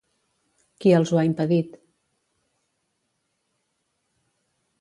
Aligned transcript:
Qui 0.85 0.93
els 0.99 1.11
ho 1.11 1.19
ha 1.19 1.25
impedit? 1.29 1.77